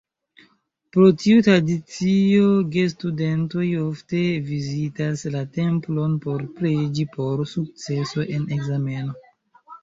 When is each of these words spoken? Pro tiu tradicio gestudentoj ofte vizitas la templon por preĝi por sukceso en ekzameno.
Pro 0.95 1.03
tiu 1.23 1.41
tradicio 1.47 2.47
gestudentoj 2.75 3.65
ofte 3.81 4.21
vizitas 4.47 5.25
la 5.37 5.43
templon 5.59 6.17
por 6.25 6.47
preĝi 6.57 7.07
por 7.19 7.45
sukceso 7.53 8.27
en 8.39 8.51
ekzameno. 8.59 9.17